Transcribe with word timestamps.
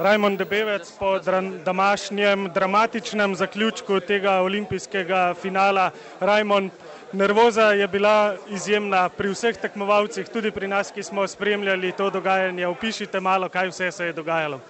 Rajmon 0.00 0.36
Debevec 0.36 0.92
po 0.98 1.18
današnjem 1.64 2.48
dramatičnem 2.54 3.34
zaključku 3.36 4.00
tega 4.00 4.40
olimpijskega 4.40 5.34
finala. 5.42 5.90
Rajmon, 6.20 6.70
nervoza 7.12 7.62
je 7.62 7.88
bila 7.88 8.36
izjemna 8.48 9.08
pri 9.08 9.28
vseh 9.28 9.56
tekmovalcih, 9.60 10.28
tudi 10.28 10.50
pri 10.50 10.68
nas, 10.68 10.90
ki 10.90 11.02
smo 11.02 11.26
spremljali 11.28 11.92
to 11.92 12.10
dogajanje. 12.10 12.66
Opišite 12.66 13.20
malo, 13.20 13.48
kaj 13.48 13.68
vse 13.68 13.90
se 13.92 14.06
je 14.06 14.12
dogajalo. 14.12 14.60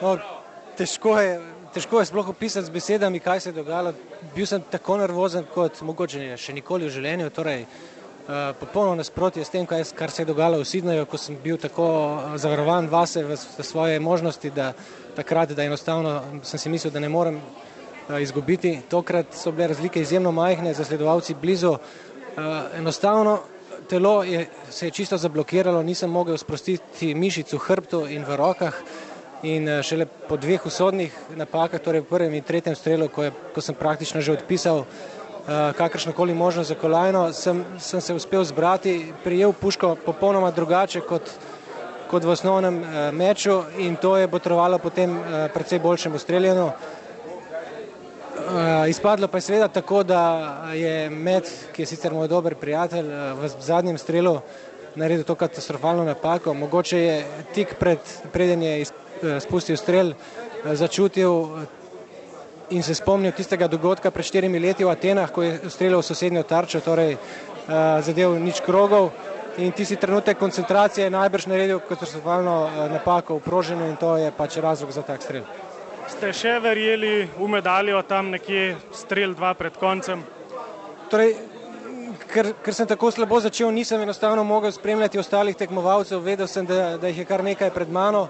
No, 0.00 0.16
težko 0.76 1.18
je, 1.20 1.40
težko 1.74 2.00
je 2.00 2.06
sploh 2.06 2.28
opisati 2.28 2.66
z 2.66 2.70
besedami, 2.70 3.20
kaj 3.20 3.40
se 3.40 3.48
je 3.48 3.58
dogajalo. 3.60 3.92
Bil 4.34 4.46
sem 4.46 4.62
tako 4.70 4.96
nervozen 4.96 5.44
kot 5.54 5.82
mogoče 5.82 6.32
še 6.36 6.56
nikoli 6.56 6.88
v 6.88 6.96
življenju. 6.96 7.28
Torej, 7.30 7.66
Eh, 7.66 7.95
popolno 8.60 8.94
nasprotje 8.94 9.44
s 9.44 9.50
tem, 9.50 9.66
kar 9.66 10.10
se 10.10 10.22
je 10.22 10.26
dogajalo 10.26 10.58
v 10.58 10.64
Sidneju, 10.64 11.06
ko 11.06 11.18
sem 11.18 11.36
bil 11.42 11.58
tako 11.62 11.86
eh, 11.86 12.38
zavarovan 12.38 12.88
vase 12.90 13.22
v 13.24 13.36
svoje 13.62 14.00
možnosti, 14.00 14.50
da 14.50 14.72
takrat, 15.16 15.52
da 15.52 15.62
enostavno 15.62 16.22
sem 16.42 16.58
si 16.58 16.68
mislil, 16.68 16.92
da 16.92 17.00
ne 17.00 17.08
morem 17.08 17.38
eh, 17.38 18.22
izgubiti. 18.22 18.80
Tokrat 18.90 19.34
so 19.34 19.52
bile 19.52 19.68
razlike 19.68 20.00
izjemno 20.00 20.32
majhne, 20.32 20.74
zasledovalci 20.74 21.34
blizu. 21.34 21.76
Enostavno 22.76 23.38
telo 23.88 24.22
je, 24.22 24.46
se 24.70 24.86
je 24.86 24.90
čisto 24.90 25.16
zablokiralo, 25.16 25.82
nisem 25.82 26.10
mogel 26.10 26.36
sprostiti 26.36 27.14
mišic 27.14 27.52
v 27.52 27.58
hrbtu 27.58 28.06
in 28.12 28.24
v 28.28 28.36
rokah. 28.36 28.74
In 29.42 29.68
šele 29.82 30.04
po 30.06 30.36
dveh 30.36 30.66
usodnih 30.66 31.14
napakah, 31.36 31.80
torej 31.80 32.02
v 32.04 32.10
prvem 32.10 32.34
in 32.34 32.44
tretjem 32.44 32.76
strelu, 32.76 33.08
ko, 33.08 33.24
je, 33.24 33.32
ko 33.54 33.60
sem 33.60 33.74
praktično 33.74 34.20
že 34.20 34.32
odpisal 34.32 34.84
Eh, 34.84 35.25
kakršno 35.76 36.12
koli 36.12 36.34
možnost 36.34 36.68
za 36.68 36.74
kolajno, 36.74 37.32
sem, 37.32 37.64
sem 37.78 38.00
se 38.00 38.14
uspel 38.14 38.44
zbrati, 38.44 39.12
prijel 39.24 39.52
puško 39.52 39.94
popolnoma 40.06 40.50
drugače 40.50 41.00
kot, 41.00 41.30
kot 42.10 42.24
v 42.24 42.30
osnovnem 42.30 42.80
uh, 42.80 42.88
meču 43.12 43.62
in 43.78 43.96
to 43.96 44.16
je 44.16 44.28
potrovalo 44.28 44.78
potem 44.78 45.18
uh, 45.18 45.24
predvsej 45.54 45.78
boljšemu 45.78 46.18
streljanju. 46.18 46.70
Izpadlo 48.88 49.28
pa 49.28 49.38
je 49.38 49.42
seveda 49.42 49.68
tako, 49.68 50.02
da 50.02 50.20
je 50.74 51.10
Met, 51.10 51.48
ki 51.72 51.82
je 51.82 51.86
sicer 51.86 52.12
moj 52.14 52.28
dober 52.28 52.54
prijatelj, 52.54 53.08
v 53.40 53.48
zadnjem 53.58 53.98
strelu 53.98 54.36
naredil 54.94 55.24
to 55.24 55.34
katastrofalno 55.34 56.04
napako. 56.04 56.54
Mogoče 56.54 56.98
je 56.98 57.16
tik 57.54 57.74
pred, 57.78 57.98
preden 58.32 58.62
je 58.62 58.84
spustil 59.40 59.76
strel, 59.76 60.12
začutil 60.64 61.48
in 62.70 62.82
se 62.82 62.94
spomnil 62.94 63.32
tistega 63.32 63.68
dogodka 63.68 64.10
pred 64.10 64.26
štirimi 64.26 64.58
leti 64.58 64.84
v 64.84 64.90
Atenah, 64.90 65.30
ko 65.30 65.42
je 65.42 65.70
streljal 65.70 66.02
v 66.02 66.06
sosednjo 66.06 66.42
tarčo, 66.42 66.80
torej 66.80 67.14
uh, 67.14 68.02
zadev 68.02 68.38
nič 68.42 68.60
krogov. 68.60 69.12
In 69.56 69.72
tisti 69.72 69.96
trenutek 69.96 70.38
koncentracije 70.38 71.06
je 71.06 71.14
najbrž 71.14 71.46
naredil 71.46 71.80
katastrofalno 71.80 72.56
uh, 72.64 72.90
napako 72.92 73.38
v 73.38 73.46
proženju 73.46 73.86
in 73.88 73.96
to 73.96 74.16
je 74.16 74.32
pač 74.34 74.56
razlog 74.56 74.90
za 74.92 75.02
tak 75.02 75.22
strel. 75.22 75.46
Ste 76.06 76.32
še 76.32 76.58
verjeli 76.62 77.26
v 77.38 77.48
medaljo 77.50 78.02
tam 78.06 78.30
nekje 78.30 78.76
strel 78.94 79.34
dva 79.34 79.54
pred 79.58 79.74
koncem? 79.74 80.22
Torej, 81.10 81.34
ker, 82.30 82.52
ker 82.62 82.74
sem 82.74 82.86
tako 82.86 83.10
slabo 83.10 83.40
začel, 83.40 83.70
nisem 83.74 84.02
enostavno 84.02 84.44
mogel 84.44 84.72
spremljati 84.74 85.18
ostalih 85.18 85.56
tekmovalcev, 85.56 86.22
vedel 86.22 86.46
sem, 86.50 86.66
da, 86.66 86.96
da 86.98 87.10
jih 87.10 87.22
je 87.22 87.26
kar 87.26 87.44
nekaj 87.46 87.70
pred 87.74 87.90
mano. 87.90 88.28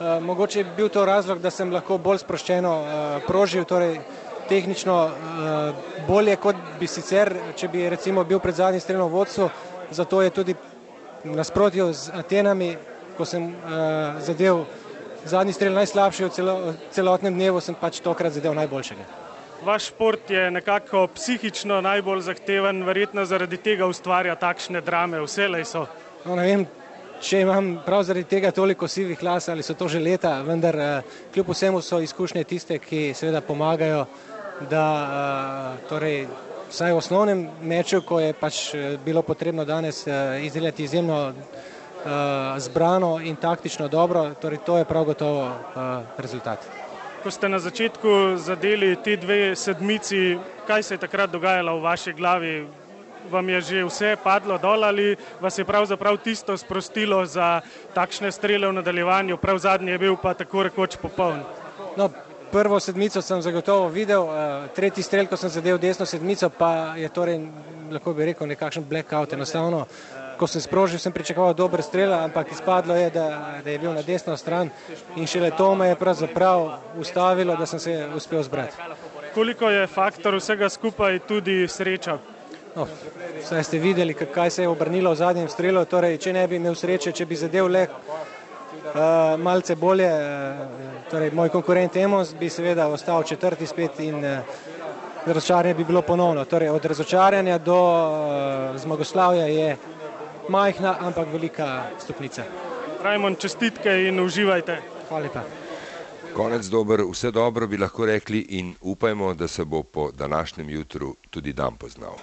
Eh, 0.00 0.20
mogoče 0.20 0.60
je 0.60 0.64
bil 0.76 0.88
to 0.88 1.04
razlog, 1.04 1.40
da 1.42 1.50
sem 1.50 1.72
lahko 1.72 1.96
bolj 1.98 2.20
sproščeno 2.22 2.72
uh, 2.80 3.22
prožil, 3.26 3.64
torej 3.64 3.96
tehnično 4.48 4.94
uh, 5.04 5.80
bolje 6.06 6.36
kot 6.36 6.56
bi 6.78 6.86
sicer, 6.86 7.32
če 7.58 7.68
bi 7.68 7.88
recimo 7.90 8.22
bil 8.24 8.38
pred 8.38 8.54
zadnjim 8.54 8.80
strelom 8.80 9.10
vodstvu, 9.10 9.48
zato 9.90 10.22
je 10.22 10.30
tudi 10.30 10.54
nasprotju 11.24 11.88
z 11.92 12.14
Atenami, 12.14 12.76
ko 13.18 13.26
sem 13.26 13.50
zadev 14.22 14.62
zadnji 15.24 15.52
strel 15.52 15.74
najslabši 15.74 16.24
v 16.24 16.30
celo, 16.30 16.54
celotnem 16.94 17.34
dnevu, 17.34 17.60
sem 17.60 17.74
pač 17.74 17.98
tokrat 18.04 18.32
zadev 18.38 18.54
najboljšega. 18.54 19.06
Vaš 19.66 19.90
šport 19.90 20.30
je 20.30 20.50
nekako 20.54 21.08
psihično 21.14 21.80
najbolj 21.82 22.20
zahteven, 22.30 22.84
verjetno 22.86 23.26
zaradi 23.26 23.58
tega 23.58 23.90
ustvarja 23.90 24.38
takšne 24.38 24.80
drame, 24.80 25.18
vse 25.26 25.48
le 25.50 25.64
so. 25.66 25.88
No, 26.22 26.36
ne 26.38 26.46
vem, 26.46 26.68
če 27.20 27.40
imam 27.42 27.78
prav 27.86 28.02
zaradi 28.06 28.28
tega 28.30 28.50
toliko 28.54 28.88
sivih 28.88 29.22
las 29.22 29.48
ali 29.48 29.62
so 29.62 29.74
to 29.74 29.88
že 29.88 30.00
leta, 30.00 30.38
vendar 30.42 30.76
uh, 30.76 31.16
kljub 31.34 31.50
vsemu 31.50 31.80
so 31.82 32.00
izkušnje 32.00 32.44
tiste, 32.44 32.78
ki 32.78 33.12
seveda 33.14 33.40
pomagajo, 33.40 34.06
da 34.70 34.84
uh, 34.92 35.88
torej, 35.88 36.26
vsaj 36.70 36.92
v 36.92 36.98
osnovnem 36.98 37.44
meču, 37.62 38.02
ko 38.02 38.20
je 38.20 38.32
pač 38.36 38.74
eh, 38.74 38.96
bilo 39.04 39.22
potrebno 39.22 39.64
danes 39.64 40.04
izdelati 40.42 40.84
izjemno 40.84 41.32
zbrano 42.58 43.18
in 43.24 43.36
taktično 43.36 43.88
dobro, 43.88 44.34
torej 44.40 44.58
to 44.66 44.76
je 44.78 44.84
prav 44.84 45.04
gotovo 45.04 45.48
rezultat. 46.18 46.58
Ko 47.22 47.30
ste 47.30 47.48
na 47.48 47.58
začetku 47.58 48.36
zadeli 48.36 48.96
te 49.04 49.16
dve 49.16 49.56
sedmici, 49.56 50.38
kaj 50.66 50.82
se 50.82 50.94
je 50.94 50.98
takrat 50.98 51.30
dogajalo 51.30 51.78
v 51.78 51.82
vaši 51.82 52.12
glavi? 52.12 52.66
Vam 53.30 53.48
je 53.48 53.60
že 53.60 53.84
vse 53.84 54.16
padlo 54.22 54.58
dol 54.58 54.84
ali 54.84 55.16
vas 55.40 55.58
je 55.58 55.64
pravzaprav 55.64 56.16
tisto 56.16 56.56
sprostilo 56.56 57.26
za 57.26 57.60
takšne 57.94 58.32
strele 58.32 58.68
v 58.68 58.72
nadaljevanju, 58.72 59.36
prav 59.36 59.58
zadnji 59.58 59.90
je 59.90 59.98
bil 59.98 60.16
pa 60.16 60.34
tako 60.34 60.62
rekoč 60.62 60.96
popoln? 60.96 61.42
No, 61.96 62.10
prvo 62.52 62.80
sedmico 62.80 63.22
sem 63.22 63.42
zagotovo 63.42 63.88
videl, 63.88 64.22
uh, 64.22 64.68
tretji 64.74 65.02
strel, 65.02 65.26
ko 65.26 65.36
sem 65.36 65.50
zadev 65.50 65.78
desno 65.78 66.06
sedmico, 66.06 66.50
pa 66.50 66.94
je 66.96 67.08
torej, 67.08 67.40
lahko 67.92 68.14
bi 68.14 68.30
rekel, 68.32 68.48
nekakšen 68.48 68.86
blackout 68.88 69.32
enostavno. 69.32 69.86
Ko 70.38 70.46
sem 70.46 70.62
sprožil, 70.62 71.00
sem 71.02 71.12
pričakoval 71.12 71.54
dober 71.54 71.82
strel, 71.82 72.12
ampak 72.14 72.52
izpadlo 72.54 72.94
je, 72.94 73.10
da, 73.10 73.58
da 73.64 73.70
je 73.70 73.78
bil 73.78 73.90
na 73.92 74.02
desno 74.06 74.36
stran 74.36 74.70
in 75.16 75.26
šele 75.26 75.50
to 75.50 75.74
me 75.74 75.88
je 75.88 75.98
pravzaprav 75.98 76.78
ustavilo, 76.98 77.56
da 77.56 77.66
sem 77.66 77.80
se 77.80 77.96
uspel 78.14 78.42
zbrati. 78.42 78.76
Koliko 79.34 79.70
je 79.70 79.86
faktor 79.86 80.38
vsega 80.38 80.68
skupaj 80.68 81.18
tudi 81.26 81.66
sreča? 81.68 82.18
No, 82.78 82.86
Saj 83.42 83.64
ste 83.64 83.78
videli, 83.78 84.14
kaj 84.14 84.50
se 84.50 84.62
je 84.62 84.68
obrnilo 84.68 85.10
v 85.10 85.18
zadnjem 85.18 85.48
strelu. 85.50 85.82
Torej, 85.84 86.18
če 86.22 86.32
ne 86.32 86.44
bi 86.46 86.60
imel 86.60 86.76
sreče, 86.78 87.10
če 87.10 87.24
bi 87.26 87.38
zadev 87.40 87.66
le 87.66 87.80
uh, 87.88 89.34
malce 89.42 89.74
bolje, 89.74 90.06
uh, 90.06 90.84
torej, 91.10 91.32
moj 91.34 91.50
konkurent 91.50 91.98
Emos 91.98 92.30
bi 92.38 92.46
seveda 92.46 92.86
ostal 92.86 93.26
četrti 93.26 93.66
spet 93.66 93.98
in 94.06 94.22
uh, 94.22 94.62
razočaranje 95.26 95.74
bi 95.74 95.88
bilo 95.90 96.04
ponovno. 96.06 96.44
Torej, 96.44 96.70
od 96.70 96.86
razočaranja 96.94 97.58
do 97.58 97.80
uh, 97.82 98.78
zmagoslavja 98.78 99.50
je 99.50 99.76
majhna, 100.48 100.96
ampak 101.00 101.34
velika 101.34 101.82
stopnica. 101.98 102.46
Rajmon, 103.02 103.40
čestitke 103.42 104.04
in 104.06 104.22
uživajte. 104.22 104.78
Hvala 105.08 105.26
lepa. 105.26 105.46
Konec 106.38 106.70
dober, 106.70 107.02
vse 107.10 107.34
dobro 107.34 107.66
bi 107.66 107.78
lahko 107.78 108.06
rekli 108.06 108.46
in 108.62 108.74
upajmo, 108.80 109.34
da 109.34 109.48
se 109.48 109.64
bo 109.64 109.82
po 109.82 110.10
današnjem 110.12 110.70
jutru 110.70 111.16
tudi 111.30 111.52
dan 111.52 111.76
poznal. 111.76 112.18